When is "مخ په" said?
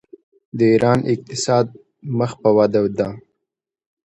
2.17-2.49